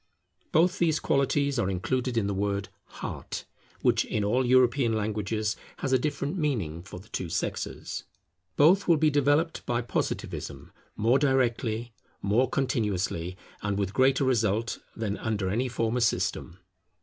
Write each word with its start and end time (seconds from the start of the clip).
Both 0.51 0.79
these 0.79 0.99
qualities 0.99 1.59
are 1.59 1.69
included 1.69 2.17
in 2.17 2.25
the 2.25 2.33
word 2.33 2.69
Heart, 2.85 3.45
which 3.83 4.03
in 4.03 4.23
all 4.23 4.43
European 4.47 4.93
languages 4.93 5.55
has 5.77 5.93
a 5.93 5.99
different 5.99 6.35
meaning 6.39 6.81
for 6.81 6.99
the 6.99 7.07
two 7.09 7.29
sexes. 7.29 8.05
Both 8.57 8.87
will 8.87 8.97
be 8.97 9.11
developed 9.11 9.63
by 9.67 9.83
Positivism, 9.83 10.71
more 10.95 11.19
directly, 11.19 11.93
more 12.19 12.49
continuously, 12.49 13.37
and 13.61 13.77
with 13.77 13.93
greater 13.93 14.23
result, 14.23 14.79
than 14.95 15.19
under 15.19 15.49
any 15.51 15.67
former 15.67 15.99
system. 16.01 16.57